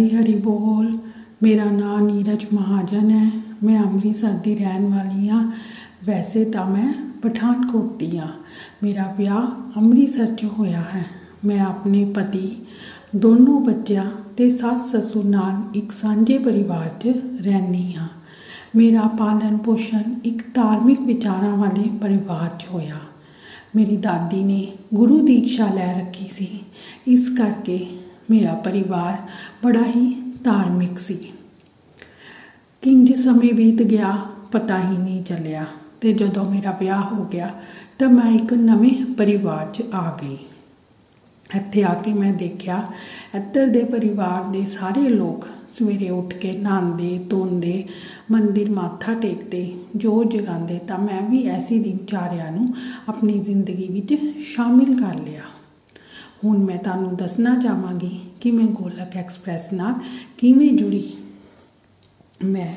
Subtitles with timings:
[0.00, 0.98] ਹਰੀ ਹਰੀ ਬੋਲ।
[1.42, 3.30] ਮੇਰਾ ਨਾਮ ਨੀਰਜ ਮਹਾਜਨ ਹੈ।
[3.64, 5.52] ਮੈਂ ਅੰਮ੍ਰਿਤਸਰ ਦੀ ਰਹਿਣ ਵਾਲੀ ਹਾਂ।
[6.04, 8.28] ਵੈਸੇ ਤਾਂ ਮੈਂ ਪਠਾਨਕੋਟ ਦੀ ਹਾਂ।
[8.82, 9.46] ਮੇਰਾ ਵਿਆਹ
[9.76, 11.06] ਅੰਮ੍ਰਿਤਸਰ 'ਚ ਹੋਇਆ ਹੈ।
[11.44, 12.56] ਮੈਂ ਆਪਣੇ ਪਤੀ,
[13.16, 14.04] ਦੋਨੋਂ ਬੱਚਿਆਂ
[14.36, 18.08] ਤੇ ਸੱਸ ਸਸੁਰ ਨਾਲ ਇੱਕ ਸਾਂਝੇ ਪਰਿਵਾਰ 'ਚ ਰਹਿੰਦੀ ਹਾਂ।
[18.76, 22.96] ਮੇਰਾ ਪਾਲਣ ਪੋਸ਼ਣ ਇੱਕ ਧਾਰਮਿਕ ਵਿਚਾਰਾਂ ਵਾਲੇ ਪਰਿਵਾਰ 'ਚ ਹੋਇਆ।
[23.76, 26.48] ਮੇਰੀ ਦਾਦੀ ਨੇ ਗੁਰੂ ਦੀਕਸ਼ਾ ਲੈ ਰੱਖੀ ਸੀ।
[27.06, 27.86] ਇਸ ਕਰਕੇ
[28.30, 29.16] ਮੇਰਾ ਪਰਿਵਾਰ
[29.64, 30.10] ਬੜਾ ਹੀ
[30.44, 31.18] ਧਾਰਮਿਕ ਸੀ।
[32.82, 34.16] ਕਿੰਜ ਸਮੇਂ ਬੀਤ ਗਿਆ
[34.52, 35.64] ਪਤਾ ਹੀ ਨਹੀਂ ਚੱਲਿਆ
[36.00, 37.50] ਤੇ ਜਦੋਂ ਮੇਰਾ ਵਿਆਹ ਹੋ ਗਿਆ
[37.98, 40.36] ਤਾਂ ਮੈਂ ਇੱਕ ਨਵੇਂ ਪਰਿਵਾਰ 'ਚ ਆ ਗਈ।
[41.56, 42.82] ਇੱਥੇ ਆ ਕੇ ਮੈਂ ਦੇਖਿਆ
[43.34, 47.84] ਇੱਧਰ ਦੇ ਪਰਿਵਾਰ ਦੇ ਸਾਰੇ ਲੋਕ ਸਵੇਰੇ ਉੱਠ ਕੇ ਨਹਾਉਂਦੇ, ਧੋਂਦੇ,
[48.30, 49.62] ਮੰਦਿਰ ਮਾਥਾ ਟੇਕਦੇ
[49.96, 52.74] ਜੋ ਜਗਾਉਂਦੇ ਤਾਂ ਮੈਂ ਵੀ ਐਸੀ ਦਿਨਚਾਰਿਆ ਨੂੰ
[53.08, 54.14] ਆਪਣੀ ਜ਼ਿੰਦਗੀ ਵਿੱਚ
[54.46, 55.42] ਸ਼ਾਮਿਲ ਕਰ ਲਿਆ।
[56.44, 59.94] ਹੁਣ ਮੈਂ ਤੁਹਾਨੂੰ ਦੱਸਣਾ ਚਾਹਾਂਗੀ ਕਿ ਮੈਂ ਗੋਲਕ ਐਕਸਪ੍ਰੈਸ ਨਾਲ
[60.38, 61.12] ਕਿਵੇਂ ਜੁੜੀ।
[62.44, 62.74] ਮੈਂ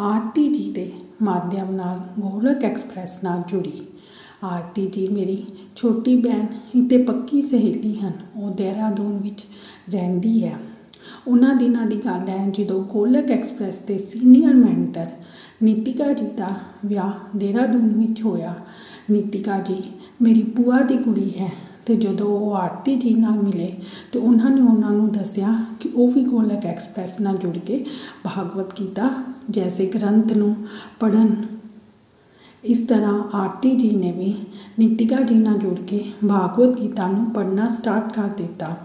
[0.00, 3.72] ਆਰਤੀ ਜੀ ਦੇ ਮਾਧਿਅਮ ਨਾਲ ਗੋਲਕ ਐਕਸਪ੍ਰੈਸ ਨਾਲ ਜੁੜੀ।
[4.44, 6.46] ਆਰਤੀ ਜੀ ਮੇਰੀ ਛੋਟੀ ਭੈਣ
[6.86, 9.44] ਅਤੇ ਪੱਕੀ ਸਹੇਲੀ ਹਨ। ਉਹ ਦੇਹਰਾਦੂਨ ਵਿੱਚ
[9.90, 10.58] ਰਹਿੰਦੀ ਹੈ।
[11.26, 15.06] ਉਹਨਾਂ ਦਿਨਾਂ ਦੀ ਗੱਲ ਹੈ ਜਦੋਂ ਗੋਲਕ ਐਕਸਪ੍ਰੈਸ ਦੇ ਸੀਨੀਅਰ ਮੈਂਟਰ
[15.62, 16.48] ਨੀਤਿਕਾ ਜੀ ਦਾ
[16.86, 18.54] ਵਿਆਹ ਦੇਹਰਾਦੂਨ ਵਿੱਚ ਹੋਇਆ।
[19.10, 19.82] ਨੀਤਿਕਾ ਜੀ
[20.22, 23.72] ਮੇਰੀ ਬੁਆ ਦੀ ਕੁੜੀ ਹੈ। ਤੇ ਜਦੋਂ ਉਹ ਆਰਤੀ ਜੀ ਨਾਲ ਮਿਲੇ
[24.12, 27.84] ਤੇ ਉਹਨਾਂ ਨੇ ਉਹਨਾਂ ਨੂੰ ਦੱਸਿਆ ਕਿ ਉਹ ਵੀ ਗੋਲਕ ਐਕਸਪ੍ਰੈਸ ਨਾਲ ਜੁੜ ਕੇ
[28.24, 29.10] ਭਾਗਵਤ ਗੀਤਾ,
[29.50, 30.54] ਜੈਸੇ ਗ੍ਰੰਥ ਨੂੰ
[31.00, 31.34] ਪੜਨ
[32.64, 34.34] ਇਸ ਤਰ੍ਹਾਂ ਆਰਤੀ ਜੀ ਨੇ ਵੀ
[34.78, 38.76] ਨੀਤਿਕਾ ਜੀ ਨਾਲ ਜੁੜ ਕੇ ਭਾਗਵਤ ਗੀਤਾ ਨੂੰ ਪੜਨਾ ਸਟਾਰਟ ਕਰ ਦਿੱਤਾ।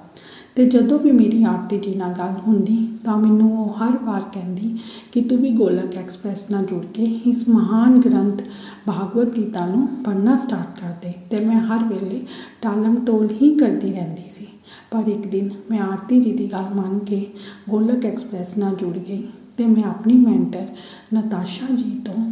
[0.56, 4.78] ਅਤੇ ਜਦੋਂ ਵੀ ਮੇਰੀ ਆਰਤੀ ਜੀ ਨਾਲ ਗੱਲ ਹੁੰਦੀ ਤਾਂ ਮੈਨੂੰ ਉਹ ਹਰ ਵਾਰ ਕਹਿੰਦੀ
[5.12, 8.42] ਕਿ ਤੂੰ ਵੀ ਗੋਲਕ ਐਕਸਪ੍ਰੈਸ ਨਾਲ ਜੁੜ ਕੇ ਇਸ ਮਹਾਨ ਗ੍ਰੰਥ
[8.86, 12.22] ਭਾਗਵਤ ਗੀਤਾ ਨੂੰ ਪੜ੍ਹਨਾ ਸਟਾਰਟ ਕਰ ਦੇ। ਤੇ ਮੈਂ ਹਰ ਵੇਲੇ
[12.62, 14.48] ਟਾਲਮ ਟੋਲ ਹੀ ਕਰਦੀ ਰਹਿੰਦੀ ਸੀ।
[14.92, 17.26] ਪਰ ਇੱਕ ਦਿਨ ਮੈਂ ਆਰਤੀ ਜੀ ਦੀ ਗੱਲ ਮੰਨ ਕੇ
[17.70, 20.66] ਗੋਲਕ ਐਕਸਪ੍ਰੈਸ ਨਾਲ ਜੁੜ ਗਈ ਅਤੇ ਮੈਂ ਆਪਣੀ ਮੈਂਟਰ
[21.14, 22.32] ਨਤਾਸ਼ਾ ਜੀ ਤੋਂ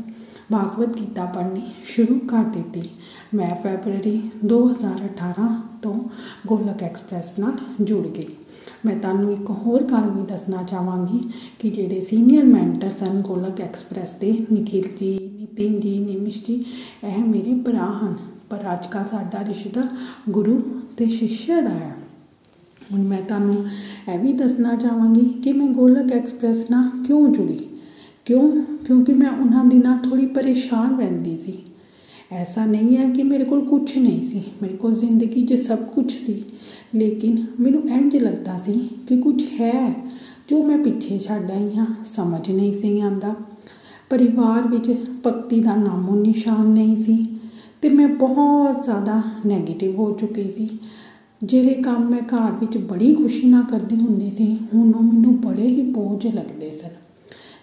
[0.54, 2.82] ਭਾਗਵਤ ਗੀਤਾ ਪੜ੍ਹਨੀ ਸ਼ੁਰੂ ਕਰ ਦਿੱਤੀ।
[3.34, 5.48] ਮੈਂ ਫੈਬਰੂਰੀ 2018
[5.82, 6.00] ਤੋਂ
[6.48, 8.28] ਗੋਲਕ ਐਕਸਪ੍ਰੈਸ ਨਾਲ ਜੁੜ ਗਈ।
[8.86, 14.10] ਮੈਂ ਤੁਹਾਨੂੰ ਇੱਕ ਹੋਰ ਗੱਲ ਵੀ ਦੱਸਣਾ ਚਾਹਾਂਗੀ ਕਿ ਜਿਹੜੇ ਸੀਨੀਅਰ ਮੈਂਟਰ ਸਨ ਗੋਲਕ ਐਕਸਪ੍ਰੈਸ
[14.10, 16.66] ਦੇ ਨਿਖਿਲ ਜੀ ਨਿਤਿਨ ਜੀ ਨਿਮਿਸ਼ ਜੀ
[17.04, 18.18] ਇਹ ਮੇਰੇ ਭਰਾ ਹਨ।
[18.50, 19.84] ਪਰ ਅੱਜ ਕੱਲ੍ਹ ਸਾਡਾ ਰਿਸ਼ਤਾ
[20.30, 21.96] ਗੁਰੂ ਤੇ ਸ਼ਿਸ਼ਯ ਦਾ ਹੈ।
[22.92, 23.66] ਹੁਣ ਮੈਂ ਤੁਹਾਨੂੰ
[24.14, 27.70] ਇਹ ਵੀ ਦੱਸਣਾ ਚਾਹਾਂਗੀ ਕਿ ਮੈਂ ਗੋਲਕ ਐਕਸਪ੍ਰੈਸ ਨਾਲ ਕਿਉਂ ਜੁੜੀ?
[28.26, 28.64] ਕਿਉਂ?
[28.86, 31.54] ਕਿਉਂਕਿ ਮੈਂ ਉਹਨਾਂ ਦਿਨਾਂ ਥੋੜੀ ਪਰੇਸ਼ਾਨ ਰਹਿੰਦੀ ਸੀ।
[32.32, 36.12] ਐਸਾ ਨਹੀਂ ਹੈ ਕਿ ਮੇਰੇ ਕੋਲ ਕੁਝ ਨਹੀਂ ਸੀ। ਮੇਰੇ ਕੋਲ ਜ਼ਿੰਦਗੀ 'ਚ ਸਭ ਕੁਝ
[36.12, 36.44] ਸੀ।
[36.96, 39.96] ਲੇਕਿਨ ਮੈਨੂੰ ਇੰਜ ਲੱਗਦਾ ਸੀ ਕਿ ਕੁਝ ਹੈ
[40.50, 43.36] ਜੋ ਮੈਂ ਪਿੱਛੇ ਛੱਡ ਆਈ ਹਾਂ। ਸਮਝ ਨਹੀਂ ਸੀ ਆਂਦਾ
[44.10, 44.96] ਪਰਿਵਾਰ ਵਿੱਚ
[45.28, 47.28] ਭਗਤੀ ਦਾ ਨਾਮੋ ਨਿਸ਼ਾਨ ਨਹੀਂ ਸੀ
[47.82, 50.70] ਤੇ ਮੈਂ ਬਹੁਤ ਜ਼ਿਆਦਾ 네ਗੇਟਿਵ ਹੋ ਚੁੱਕੀ ਸੀ।
[51.44, 55.68] ਜਿਹੜੇ ਕੰਮ ਮੈਂ ਘਰ ਵਿੱਚ ਬੜੀ ਖੁਸ਼ੀ ਨਾਲ ਕਰਦੀ ਹੁੰਦੀ ਸੀ, ਹੁਣ ਉਹ ਮੈਨੂੰ ਬੜੇ
[55.68, 57.03] ਹੀ ਬੋਝ ਲੱਗਦੇ ਸਨ।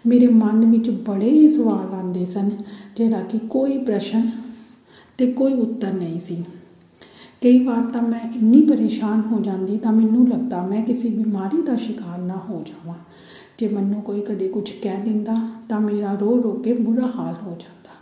[0.06, 2.50] ਮੇਰੇ ਮਨ ਵਿੱਚ ਬੜੇ ਹੀ ਸਵਾਲ ਆਉਂਦੇ ਸਨ,
[2.96, 4.30] ਜਿਹੜਾ ਕਿ ਕੋਈ ਪ੍ਰਸ਼ਨ
[5.18, 6.44] ਤੇ ਕੋਈ ਉੱਤਰ ਨਹੀਂ ਸੀ।
[7.42, 11.76] ਕਈ ਵਾਰ ਤਾਂ ਮੈਂ ਇੰਨੀ ਪਰੇਸ਼ਾਨ ਹੋ ਜਾਂਦੀ ਤਾਂ ਮੈਨੂੰ ਲੱਗਦਾ ਮੈਂ ਕਿਸੇ ਬਿਮਾਰੀ ਦਾ
[11.76, 12.94] ਸ਼ਿਕਾਰ ਨਾ ਹੋ ਜਾਵਾਂ।
[13.58, 15.36] ਜੇ ਮੈਨੂੰ ਕੋਈ ਕਦੇ ਕੁਝ ਕਹਿ ਦਿੰਦਾ
[15.68, 17.94] ਤਾਂ ਮੇਰਾ ਰੋ ਰੋ ਕੇ ਬੁਰਾ ਹਾਲ ਹੋ ਜਾਂਦਾ।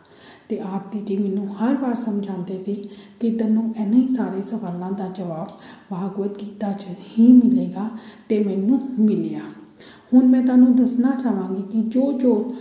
[0.49, 2.89] ਤੇ ਆਰਤੀ ਜੀ ਮੈਨੂੰ ਹਰ ਵਾਰ ਸਮਝਾਉਂਦੇ ਸੀ
[3.21, 5.49] ਕਿ ਤੈਨੂੰ ਇਹਨਾਂ ਹੀ ਸਾਰੇ ਸਵਾਲਾਂ ਦਾ ਜਵਾਬ
[5.91, 6.87] ਭਾਗਵਤ ਗੀਤਾ 'ਚ
[7.19, 7.91] ਹੀ ਮਿਲੇਗਾ
[8.29, 9.41] ਤੇ ਮੈਨੂੰ ਮਿਲਿਆ।
[10.15, 12.55] ਹੁਣ ਮੈਂ ਤੁਹਾਨੂੰ ਦੱਸਣਾ ਚਾਹਾਂਗੀ ਕਿ ਜੋ ਜੋ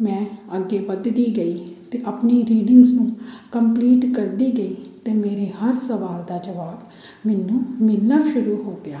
[0.00, 3.16] ਮੈਂ ਅੱਗੇ ਵੱਧਦੀ ਗਈ ਤੇ ਆਪਣੀ ਰੀਡਿੰਗਸ ਨੂੰ
[3.52, 6.82] ਕੰਪਲੀਟ ਕਰਦੀ ਗਈ ਤੇ ਮੇਰੇ ਹਰ ਸਵਾਲ ਦਾ ਜਵਾਬ
[7.26, 8.98] ਮੈਨੂੰ ਮਿਲਣਾ ਸ਼ੁਰੂ ਹੋ ਗਿਆ।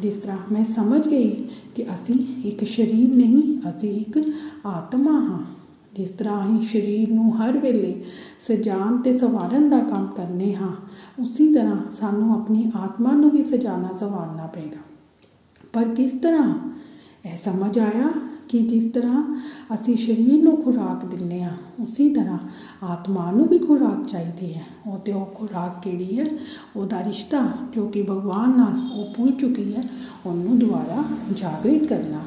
[0.00, 1.30] ਜਿਸ ਤਰ੍ਹਾਂ ਮੈਂ ਸਮਝ ਗਈ
[1.74, 4.32] ਕਿ ਅਸੀਂ ਇੱਕ ਸਰੀਰ ਨਹੀਂ, ਅਸੀਂ ਇੱਕ
[4.66, 5.42] ਆਤਮਾ ਹਾਂ।
[5.94, 8.02] ਜਿਸ ਤਰ੍ਹਾਂ ਅਸੀਂ ਸਰੀਰ ਨੂੰ ਹਰ ਵੇਲੇ
[8.40, 10.72] ਸਜਾਣ ਤੇ ਸਵਾਰਨ ਦਾ ਕੰਮ ਕਰਨੇ ਹਾਂ,
[11.18, 14.80] ਉਸੇ ਤਰ੍ਹਾਂ ਸਾਨੂੰ ਆਪਣੀ ਆਤਮਾ ਨੂੰ ਵੀ ਸਜਾਣਾ ਸਵਾਰਨਾ ਪਏਗਾ।
[15.72, 16.54] ਪਰ ਕਿਸ ਤਰ੍ਹਾਂ
[17.26, 18.12] ਇਹ ਸਮਝ ਆਇਆ
[18.48, 19.42] ਕਿ ਜਿਸ ਤਰ੍ਹਾਂ
[19.74, 21.50] ਅਸੀਂ ਸਰੀਰ ਨੂੰ ਖੁਰਾਕ ਦਿੰਨੇ ਆ
[21.80, 22.38] ਉਸੇ ਤਰ੍ਹਾਂ
[22.82, 26.26] ਆਤਮਾ ਨੂੰ ਵੀ ਖੁਰਾਕ ਚਾਹੀਦੀ ਹੈ। ਉਹ ਤੇ ਉਹ ਖੁਰਾਕ ਕਿਹੜੀ ਹੈ?
[26.76, 29.82] ਉਹਦਾ ਰਿਸ਼ਤਾ ਜੋ ਕਿ ਭਗਵਾਨ ਨਾਲ ਉਹ ਭੁੱਲ ਚੁੱਕੀ ਹੈ,
[30.26, 31.04] ਉਹਨੂੰ ਦੁਬਾਰਾ
[31.36, 32.20] ਜਾਗਰਿਤ ਕਰਨਾ।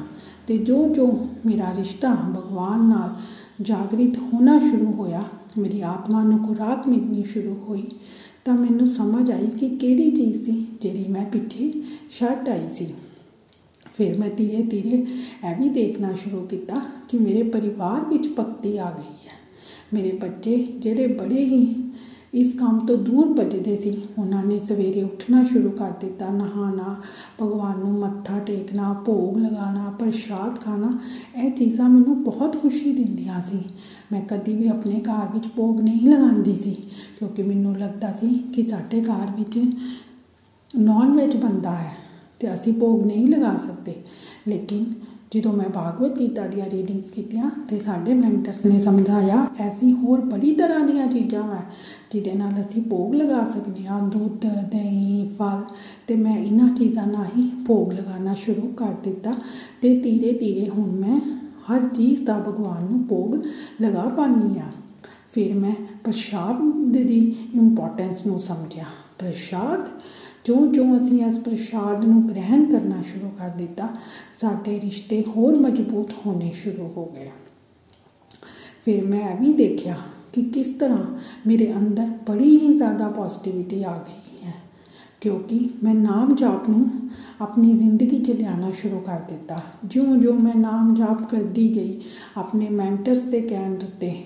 [0.46, 3.16] ਤੇ ਜੋ ਜੋ ਮੇਰਾ ਰਿਸ਼ਤਾ ਭਗਵਾਨ ਨਾਲ
[3.62, 5.22] ਜਾਗਰਿਤ ਹੋਣਾ ਸ਼ੁਰੂ ਹੋਇਆ,
[5.58, 7.84] ਮੇਰੀ ਆਤਮਾ ਨੂੰ ਖੁਰਾਕ ਮਿਲਣੀ ਸ਼ੁਰੂ ਹੋਈ,
[8.44, 11.82] ਤਾਂ ਮੈਨੂੰ ਸਮਝ ਆਈ ਕਿ ਕਿਹੜੀ ਚੀਜ਼ ਸੀ ਜਿਹੜੀ ਮੈਂ ਪਿੱਛੇ
[12.20, 12.94] ਛੱਡ ਆਈ ਸੀ।
[13.94, 14.96] ਫਿਰ ਮੈਂ ਧੀਰੇ ਧੀਰੇ
[15.44, 19.32] ਇਹ ਵੀ ਦੇਖਣਾ ਸ਼ੁਰੂ ਕੀਤਾ ਕਿ ਮੇਰੇ ਪਰਿਵਾਰ ਵਿੱਚ ਭਗਤੀ ਆ ਗਈ ਹੈ।
[19.94, 21.74] ਮੇਰੇ ਬੱਚੇ ਜਿਹੜੇ ਬੜੇ ਹੀ
[22.34, 26.94] ਇਸ ਕੰਮ ਤੋਂ ਦੂਰ ਭੱਜਦੇ ਸੀ, ਉਹਨਾਂ ਨੇ ਸਵੇਰੇ ਉੱਠਣਾ ਸ਼ੁਰੂ ਕਰ ਦਿੱਤਾ ਨਹਾਣਾ
[27.42, 30.98] ਭਗਵਾਨ ਨੂੰ ਮੱਥਾ ਟੇਕਣਾ, ਭੋਗ ਲਗਾਉਣਾ, ਪ੍ਰਸ਼ਾਦ ਖਾਣਾ,
[31.36, 33.62] ਇਹ ਚੀਜ਼ਾਂ ਮੈਨੂੰ ਬਹੁਤ ਖੁਸ਼ੀ ਦਿੰਦੀਆਂ ਸੀ।
[34.12, 36.76] ਮੈਂ ਕਦੀ ਵੀ ਆਪਣੇ ਘਰ ਵਿੱਚ ਭੋਗ ਨਹੀਂ ਲਗਾਉਂਦੀ ਸੀ,
[37.18, 39.58] ਕਿਉਂਕਿ ਮੈਨੂੰ ਲੱਗਦਾ ਸੀ ਕਿ ਸਾਡੇ ਘਰ ਵਿੱਚ
[40.70, 41.92] ਨਾਨ ਵੈਜ ਬੰਦਾ ਹੈ।
[42.44, 43.94] ਤੇ ਅਸੀਂ ਭੋਗ ਨਹੀਂ ਲਗਾ ਸਕਦੇ।
[44.48, 44.84] ਲੇਕਿਨ
[45.30, 50.54] ਜਦੋਂ ਮੈਂ ਭਾਗਵਤ ਗੀਤਾ ਦੀਆਂ ਰੀਡਿੰਗਸ ਕੀਤੀਆਂ ਤੇ ਸਾਡੇ ਮੈਂਟਰਸ ਨੇ ਸਮਝਾਇਆ, ਐਸੀ ਹੋਰ ਬੜੀ
[50.54, 51.62] ਤਰ੍ਹਾਂ ਦੀਆਂ ਚੀਜ਼ਾਂ ਹੈ
[52.12, 55.62] ਜਿਹਦੇ ਨਾਲ ਅਸੀਂ ਭੋਗ ਲਗਾ ਸਕਦੇ ਹਾਂ। ਦੁੱਧ, ਦਹੀਂ, ਫਲ
[56.06, 59.32] ਤੇ ਮੈਂ ਇਹਨਾਂ ਚੀਜ਼ਾਂ ਨਾਲ ਹੀ ਭੋਗ ਲਗਾਉਣਾ ਸ਼ੁਰੂ ਕਰ ਦਿੱਤਾ
[59.82, 61.18] ਤੇ ਧੀਰੇ ਧੀਰੇ ਹੁਣ ਮੈਂ
[61.70, 63.34] ਹਰ ਚੀਜ਼ ਦਾ ਭਗਵਾਨ ਨੂੰ ਭੋਗ
[63.82, 64.70] ਲਗਾ ਪਾਉਂਦੀ ਆ
[65.34, 65.74] ਫਿਰ ਮੈਂ
[66.04, 66.60] ਪ੍ਰਸ਼ਾਦ
[66.92, 67.20] ਦੀ
[67.54, 68.84] ਇੰਪੋਰਟੈਂਸ ਨੂੰ ਸਮਝਿਆ।
[69.18, 69.88] ਪ੍ਰਸ਼ਾਦ
[70.44, 73.88] ਜਿਉਂ-ਜਿਉਂ ਅਸੀਂ ਇਸ ਪ੍ਰਸ਼ਾਦ ਨੂੰ ਗ੍ਰਹਿਣ ਕਰਨਾ ਸ਼ੁਰੂ ਕਰ ਦਿੱਤਾ,
[74.40, 77.30] ਸਾਡੇ ਰਿਸ਼ਤੇ ਹੋਰ ਮਜ਼ਬੂਤ ਹੋਣੇ ਸ਼ੁਰੂ ਹੋ ਗਏ।
[78.84, 79.96] ਫਿਰ ਮੈਂ ਇਹ ਵੀ ਦੇਖਿਆ
[80.32, 84.54] ਕਿ ਕਿਸ ਤਰ੍ਹਾਂ ਮੇਰੇ ਅੰਦਰ ਬੜੀ ਹੀ ਜ਼ਿਆਦਾ ਪੋਜ਼ਿਟਿਵਿਟੀ ਆ ਗਈ ਹੈ,
[85.20, 86.90] ਕਿਉਂਕਿ ਮੈਂ ਨਾਮ ਜਾਪ ਨੂੰ
[87.40, 92.00] ਆਪਣੀ ਜ਼ਿੰਦਗੀ 'ਚ ਲਿਆਣਾ ਸ਼ੁਰੂ ਕਰ ਦਿੱਤਾ। ਜਿਉਂ-ਜਿਉਂ ਮੈਂ ਨਾਮ ਜਾਪ ਕਰਦੀ ਗਈ,
[92.36, 94.24] ਆਪਣੇ ਮੈਂਟਰਸ ਦੇ ਕਹਿਣ ਉੱਤੇ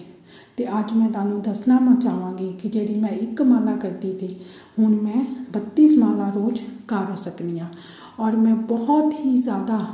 [0.57, 4.37] ਤੇ ਅੱਜ ਮੈਂ ਤੁਹਾਨੂੰ ਦੱਸਣਾ ਚਾਹਾਂਗੀ ਕਿ ਜਿਹੜੀ ਮੈਂ ਇੱਕ ਮਾਲਾ ਕਰਦੀ ਸੀ,
[4.79, 7.67] ਹੁਣ ਮੈਂ 32 ਮਾਲਾ ਰੋਜ਼ ਕਰ ਸਕਨੀ ਆ
[8.21, 9.87] ਔਰ ਮੈਂ ਬਹੁਤ ਹੀ ਜ਼ਿਆਦਾ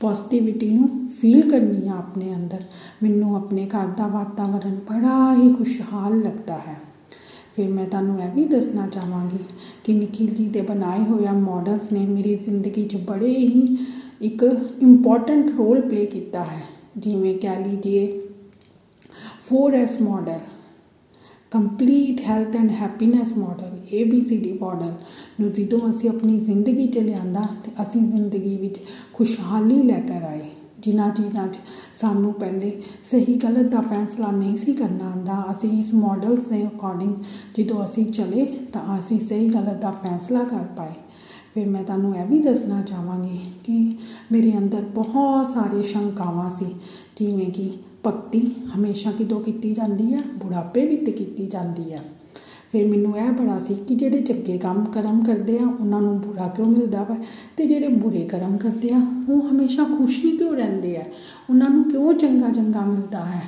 [0.00, 2.62] ਪੋਜ਼ਿਟਿਵਿਟੀ ਨੂੰ ਫੀਲ ਕਰਨੀ ਆ ਆਪਣੇ ਅੰਦਰ।
[3.02, 6.76] ਮੈਨੂੰ ਆਪਣੇ ਘਰ ਦਾ ਵਾਤਾਵਰਣ ਬੜਾ ਹੀ ਖੁਸ਼ਹਾਲ ਲੱਗਦਾ ਹੈ।
[7.56, 9.44] ਫਿਰ ਮੈਂ ਤੁਹਾਨੂੰ ਇਹ ਵੀ ਦੱਸਣਾ ਚਾਹਾਂਗੀ
[9.84, 13.78] ਕਿ ਨikhil ji ਦੇ ਬਣਾਏ ਹੋਏ ਮਾਡਲਸ ਨੇ ਮੇਰੀ ਜ਼ਿੰਦਗੀ 'ਚ ਬੜੇ ਹੀ
[14.22, 14.42] ਇੱਕ
[14.82, 16.62] ਇੰਪੋਰਟੈਂਟ ਰੋਲ ਪਲੇ ਕੀਤਾ ਹੈ।
[16.96, 18.20] ਜਿਵੇਂ ਕਹਿ ਲੀਜੀਏ
[19.48, 20.38] 4S model
[21.50, 24.92] complete health and happiness model ABCD model
[25.40, 28.80] ਨੂੰ ਜਦੋਂ ਅਸੀਂ ਆਪਣੀ ਜ਼ਿੰਦਗੀ 'ਚ ਲਿਆਂਦਾ ਤੇ ਅਸੀਂ ਜ਼ਿੰਦਗੀ ਵਿੱਚ
[29.12, 30.40] ਖੁਸ਼ਹਾਲੀ ਲੈ ਕੇ ਆਏ।
[30.80, 31.58] ਜਿਨ੍ਹਾਂ ਚੀਜ਼ਾਂ 'ਚ
[31.94, 37.14] ਸਾਨੂੰ ਪਹਿਲੇ ਸਹੀ ਗਲਤ ਦਾ ਫੈਸਲਾ ਨਹੀਂ ਸੀ ਕਰਨਾ ਆਂਦਾ ਅਸੀਂ ਇਸ ਮਾਡਲਸ ਦੇ ਅਕੋਰਡਿੰਗ
[37.54, 40.92] ਜਦੋਂ ਅਸੀਂ ਚਲੇ ਤਾਂ ਅਸੀਂ ਸਹੀ ਗਲਤ ਦਾ ਫੈਸਲਾ ਕਰ ਪਾਏ।
[41.54, 43.96] ਫਿਰ ਮੈਂ ਤੁਹਾਨੂੰ ਇਹ ਵੀ ਦੱਸਣਾ ਚਾਹਾਂਗੀ ਕਿ
[44.32, 46.66] ਮੇਰੇ ਅੰਦਰ ਬਹੁਤ ਸਾਰੇ ਸ਼ੰਕਾਵਾਂ ਸੀ,
[47.16, 47.70] ਜਿਵੇਂ ਕਿ
[48.08, 52.02] ਭਗਤੀ ਹਮੇਸ਼ਾ ਕਿਦੋਂ ਕੀਤੀ ਜਾਂਦੀ ਹੈ ਬੁਢਾਪੇ ਵਿੱਚ ਕੀਤੀ ਜਾਂਦੀ ਹੈ
[52.72, 56.48] ਫਿਰ ਮੈਨੂੰ ਇਹ ਬੜਾ ਸੀ ਕਿ ਜਿਹੜੇ ਚੰਗੇ ਕੰਮ ਕਰਮ ਕਰਦੇ ਆ, ਉਹਨਾਂ ਨੂੰ ਬੁਰਾ
[56.48, 57.16] ਕਿਉਂ ਮਿਲਦਾ ਵਾ?
[57.56, 61.02] ਤੇ ਜਿਹੜੇ ਬੁਰੇ ਕਰਮ ਕਰਦੇ ਆ, ਉਹ ਹਮੇਸ਼ਾ ਖੁਸ਼ੀ ਕਿਉਂ ਰਹਿੰਦੇ ਆ?
[61.50, 63.42] ਉਹਨਾਂ ਨੂੰ ਕਿਉਂ ਚੰਗਾ ਚੰਗਾ ਮਿਲਦਾ ਹੈ?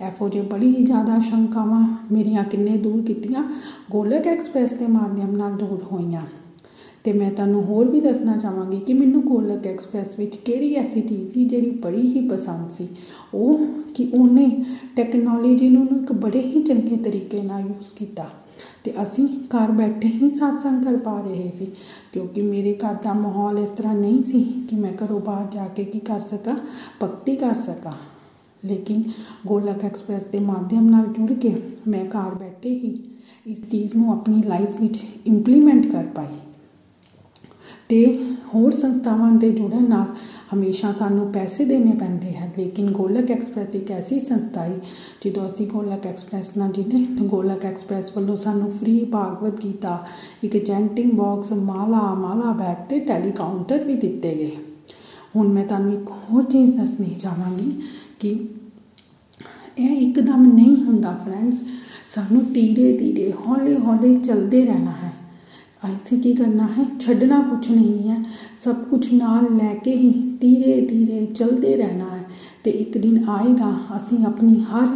[0.00, 3.44] ਐਫੋ ਜੇ ਬੜੀ ਹੀ ਜ਼ਿਆਦਾ ਸ਼ੰਕਾਵਾਂ ਮੇਰੀਆਂ ਕਿੰਨੇ ਦੂਰ ਕੀਤੀਆਂ।
[3.90, 6.22] ਗੋਲਕ ਐਕਸਪ੍ਰੈਸ ਦੇ ਮਾਧਿਅਮ ਨਾਲ ਦੂਰ ਹੋਈਆਂ।
[7.08, 11.32] ਤੇ ਮੈਂ ਤੁਹਾਨੂੰ ਹੋਰ ਵੀ ਦੱਸਣਾ ਚਾਹਾਂਗੀ ਕਿ ਮੈਨੂੰ ਗੋਲਕ ਐਕਸਪ੍ਰੈਸ ਵਿੱਚ ਕਿਹੜੀ ਐਸੀ ਚੀਜ਼
[11.32, 12.86] ਸੀ ਜਿਹੜੀ ਬੜੀ ਹੀ ਪਸੰਦ ਸੀ?
[13.34, 13.60] ਉਹ
[13.94, 14.46] ਕਿ ਉਹਨੇ
[14.96, 18.28] ਟੈਕਨੋਲੋਜੀ ਨੂੰ ਇੱਕ ਬੜੇ ਹੀ ਚੰਗੇ ਤਰੀਕੇ ਨਾਲ ਯੂਜ਼ ਕੀਤਾ
[18.84, 21.66] ਤੇ ਅਸੀਂ ਘਰ ਬੈਠੇ ਹੀ satsang ਕਰ ਪਾ ਰਹੇ ਸੀ,
[22.12, 25.84] ਕਿਉਂਕਿ ਮੇਰੇ ਘਰ ਦਾ ਮਾਹੌਲ ਇਸ ਤਰ੍ਹਾਂ ਨਹੀਂ ਸੀ ਕਿ ਮੈਂ ਘਰੋਂ ਬਾਹਰ ਜਾ ਕੇ
[25.84, 26.56] ਕੀ ਕਰ ਸਕਾਂ,
[27.02, 27.92] ਭਗਤੀ ਕਰ ਸਕਾਂ।
[28.64, 29.02] ਲੇਕਿਨ
[29.46, 31.54] ਗੋਲਕ ਐਕਸਪ੍ਰੈਸ ਦੇ ਮਾਧਿਅਮ ਨਾਲ ਜੁੜ ਕੇ
[31.88, 32.98] ਮੈਂ ਘਰ ਬੈਠੇ ਹੀ
[33.46, 36.36] ਇਸ ਚੀਜ਼ ਨੂੰ ਆਪਣੀ ਲਾਈਫ ਵਿੱਚ ਇੰਪਲੀਮੈਂਟ ਕਰ ਪਾਈ।
[37.88, 38.04] ਤੇ
[38.54, 40.14] ਹੋਰ ਸੰਸਥਾਵਾਂ ਦੇ ਜੁੜਨ ਨਾਲ
[40.54, 44.78] ਹਮੇਸ਼ਾ ਸਾਨੂੰ ਪੈਸੇ ਦੇਣੇ ਪੈਂਦੇ ਹਨ। ਲੇਕਿਨ ਗੋਲਕ ਐਕਸਪ੍ਰੈਸ ਇੱਕ ਐਸੀ ਸੰਸਥਾ ਹੈ
[45.24, 50.06] ਜਦੋਂ ਅਸੀਂ ਗੋਲਕ ਐਕਸਪ੍ਰੈਸ ਨਾਲ ਜੁੜੇ ਗੋਲਕ ਐਕਸਪ੍ਰੈਸ ਵੱਲੋਂ ਸਾਨੂੰ ਫ੍ਰੀ ਭਾਗਵਤ ਗੀਤਾ,
[50.44, 54.56] ਇੱਕ ਜੈਂਟਿੰਗ ਬਾਕਸ, ਮਾਲਾ ਮਾਲਾ ਬੈਗ ਤੇ ਟੈਲੀ ਕਾਊਂਟਰ ਵੀ ਦਿੱਤੇ ਗਏ
[55.36, 57.72] ਹੁਣ ਮੈਂ ਤੁਹਾਨੂੰ ਇੱਕ ਹੋਰ ਚੀਜ਼ ਦੱਸਣੀ ਚਾਹਾਂਗੀ
[58.20, 58.28] ਕਿ
[59.78, 61.62] ਇਹ ਇੱਕਦਮ ਨਹੀਂ ਹੁੰਦਾ, ਫਰੈਂਡਸ।
[62.10, 65.12] ਸਾਨੂੰ ਧੀਰੇ ਧੀਰੇ ਹੌਲੀ ਹੌਲੀ ਚੱਲਦੇ ਰਹਿਣਾ ਹੈ।
[65.84, 66.84] ਅਸੀਂ ਕੀ ਕਰਨਾ ਹੈ?
[67.00, 68.24] ਛੱਡਣਾ ਕੁਛ ਨਹੀਂ ਹੈ।
[68.60, 72.22] ਸਭ ਕੁਝ ਨਾਲ ਲੈ ਕੇ ਹੀ ਧੀਰੇ ਧੀਰੇ ਚੱਲਦੇ ਰਹਿਣਾ ਹੈ
[72.62, 74.88] ਅਤੇ ਇੱਕ ਦਿਨ ਆਏਗਾ, ਅਸੀਂ ਆਪਣੀ ਹਰ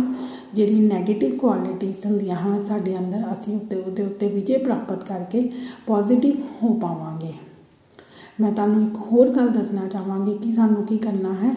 [0.54, 5.52] ਜਿਹੜੀ ਨੈਗੇਟਿਵ ਕੁਆਲਿਟੀਜ਼ ਹੁੰਦੀਆਂ ਹਨ, ਸਾਡੇ ਅੰਦਰ ਅਸੀਂ ਉੱਤੇ, ਉਹਦੇ ਉੱਤੇ ਵਿਜੇ ਪ੍ਰਾਪਤ ਕਰਕੇ
[5.86, 7.32] ਪੋਜ਼ਿਟਿਵ ਹੋ ਪਾਵਾਂਗੇ।
[8.40, 11.54] ਮੈਂ ਤੁਹਾਨੂੰ ਇੱਕ ਹੋਰ ਗੱਲ ਦੱਸਣਾ ਚਾਹਾਂਗੀ ਕਿ ਸਾਨੂੰ ਕੀ ਕਰਨਾ ਹੈ?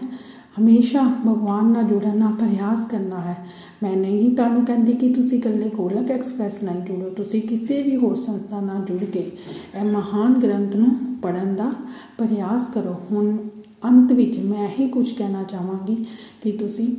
[0.59, 3.35] ਹਮੇਸ਼ਾ ਭਗਵਾਨ ਨਾਲ ਜੁੜਨ ਦਾ ਪ੍ਰਯਾਸ ਕਰਨਾ ਹੈ।
[3.83, 8.15] ਮੈਂ ਨਹੀਂ ਤੁਹਾਨੂੰ ਕਹਿੰਦੀ ਕਿ ਤੁਸੀਂ ਇਕੱਲੇ ਗੋਲਕ ਐਕਸਪ੍ਰੈਸ ਨਾਲ ਜੁੜੋ, ਤੁਸੀਂ ਕਿਸੇ ਵੀ ਹੋਰ
[8.15, 11.71] ਸੰਸਥਾ ਨਾਲ ਜੁੜ ਕੇ ਇਹ ਮਹਾਨ ਗ੍ਰੰਥ ਨੂੰ ਪੜਨ ਦਾ
[12.17, 13.37] ਪ੍ਰਯਾਸ ਕਰੋ। ਹੁਣ
[13.85, 16.05] ਅੰਤ ਵਿੱਚ ਮੈਂ ਇਹ ਕੁਝ ਕਹਿਣਾ ਚਾਹਾਂਗੀ
[16.43, 16.95] ਕਿ ਤੁਸੀਂ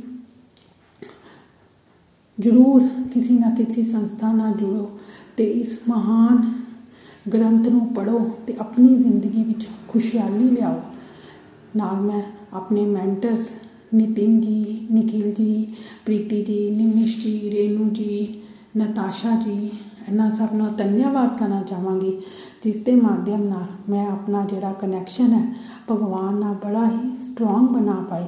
[2.37, 4.89] ਜ਼ਰੂਰ ਕਿਸੇ ਨਾ ਕਿਸੇ ਸੰਸਥਾ ਨਾਲ ਜੁੜੋ
[5.37, 6.41] ਤੇ ਇਸ ਮਹਾਨ
[7.33, 10.81] ਗ੍ਰੰਥ ਨੂੰ ਪੜੋ ਤੇ ਆਪਣੀ ਜ਼ਿੰਦਗੀ ਵਿੱਚ ਖੁਸ਼ਹਾਲੀ ਲਿਆਓ।
[11.75, 12.21] ਨਾਲ ਮੈਂ
[12.53, 13.51] ਆਪਣੇ ਮੈਂਟਰਸ
[13.93, 15.75] ਨਿਤਿਨ ਜੀ ਨikhil ਜੀ
[16.05, 18.41] ਪ੍ਰੀਤੀ ਜੀ ਨਿਮਿਸ਼ ਜੀ ਰੇਨੂ ਜੀ
[18.77, 19.71] ਨਤਾਸ਼ਾ ਜੀ
[20.09, 22.21] ਇਹਨਾਂ ਸਭ ਨੂੰ ਧੰਨਵਾਦ ਕਰਨਾ ਚਾਹਾਂਗੀ
[22.63, 25.53] ਜਿਸ ਦੇ ਮਾਧਿਅਮ ਨਾਲ ਮੈਂ ਆਪਣਾ ਜਿਹੜਾ ਕਨੈਕਸ਼ਨ ਹੈ
[25.91, 28.25] ਭਗਵਾਨ ਨਾਲ ਬੜਾ ਹੀ ਸਟਰੋਂਗ ਬਣਾ ਪਾਈ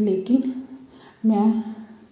[0.00, 0.50] ਲੇਕਿਨ
[1.26, 1.52] ਮੈਂ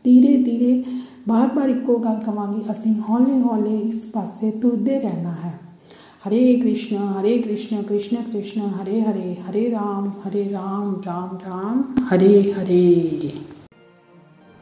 [0.04, 0.84] ਧੀਰੇ ਧੀਰੇ
[1.28, 5.59] ਬਾਰ-ਬਾਰ ਇੱਕੋ ਗੱਲ ਕਵਾਂਗੀ ਅਸੀਂ ਹੌਲੇ-ਹੌਲੇ ਇਸ ਪਾਸੇ ਤੁਰਦੇ ਰਹਿਣਾ ਹੈ
[6.27, 12.59] हरे कृष्ण हरे कृष्ण कृष्ण कृष्ण हरे हरे हरे राम हरे राम राम राम हरे
[12.59, 13.29] हरे